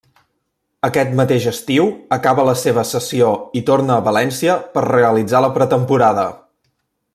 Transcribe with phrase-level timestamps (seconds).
[0.87, 3.29] Aquest mateix estiu acaba la seva cessió
[3.61, 6.27] i torna a València per realitzar la pretemporada.